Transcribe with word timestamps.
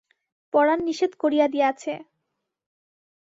পরাণ 0.53 0.79
নিষেধ 0.87 1.11
করিয়া 1.19 1.45
দিয়াছে। 1.47 1.93